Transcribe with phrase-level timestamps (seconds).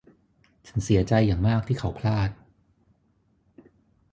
[0.67, 2.29] ฉันเสียใจอย่างมากเขาพลาด